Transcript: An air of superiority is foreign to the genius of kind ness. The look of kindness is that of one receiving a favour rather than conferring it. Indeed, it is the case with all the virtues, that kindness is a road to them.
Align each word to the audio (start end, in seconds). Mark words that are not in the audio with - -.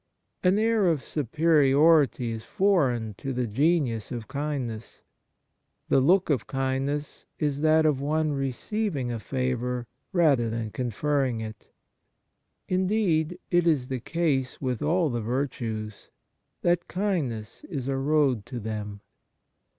An 0.41 0.57
air 0.57 0.87
of 0.87 1.03
superiority 1.05 2.31
is 2.31 2.43
foreign 2.43 3.13
to 3.19 3.31
the 3.33 3.45
genius 3.45 4.11
of 4.11 4.27
kind 4.27 4.65
ness. 4.67 5.03
The 5.89 5.99
look 5.99 6.31
of 6.31 6.47
kindness 6.47 7.27
is 7.37 7.61
that 7.61 7.85
of 7.85 8.01
one 8.01 8.31
receiving 8.31 9.11
a 9.11 9.19
favour 9.19 9.85
rather 10.11 10.49
than 10.49 10.71
conferring 10.71 11.39
it. 11.39 11.67
Indeed, 12.67 13.37
it 13.51 13.67
is 13.67 13.89
the 13.89 13.99
case 13.99 14.59
with 14.59 14.81
all 14.81 15.11
the 15.11 15.21
virtues, 15.21 16.09
that 16.63 16.87
kindness 16.87 17.63
is 17.65 17.87
a 17.87 17.95
road 17.95 18.43
to 18.47 18.59
them. 18.59 19.01